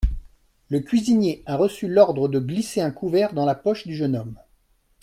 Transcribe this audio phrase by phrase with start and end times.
[0.69, 4.35] Le cuisinier a reçu l'ordre de glisser un couvert dans la poche du jeune homme.